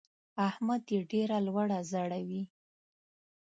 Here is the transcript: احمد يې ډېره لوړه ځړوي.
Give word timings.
احمد 0.47 0.83
يې 0.93 0.99
ډېره 1.11 1.37
لوړه 1.45 1.79
ځړوي. 1.91 2.43